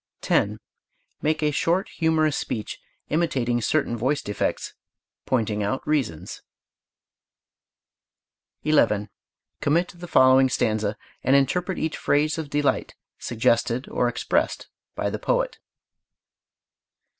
10. 0.21 0.57
Make 1.21 1.43
a 1.43 1.51
short 1.51 1.87
humorous 1.89 2.35
speech 2.35 2.79
imitating 3.09 3.61
certain 3.61 3.95
voice 3.95 4.23
defects, 4.23 4.73
pointing 5.27 5.61
out 5.61 5.87
reasons. 5.87 6.41
11. 8.63 9.11
Commit 9.61 9.89
the 9.95 10.07
following 10.07 10.49
stanza 10.49 10.97
and 11.23 11.35
interpret 11.35 11.77
each 11.77 11.99
phase 11.99 12.39
of 12.39 12.49
delight 12.49 12.95
suggested 13.19 13.87
or 13.89 14.07
expressed 14.07 14.69
by 14.95 15.11
the 15.11 15.19
poet. 15.19 15.59